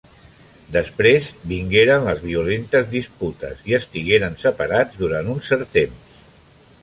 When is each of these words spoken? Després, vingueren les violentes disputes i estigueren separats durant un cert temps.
Després, 0.77 1.27
vingueren 1.51 2.07
les 2.07 2.23
violentes 2.29 2.89
disputes 2.95 3.61
i 3.73 3.77
estigueren 3.81 4.39
separats 4.45 5.01
durant 5.03 5.29
un 5.37 5.43
cert 5.51 5.73
temps. 5.77 6.19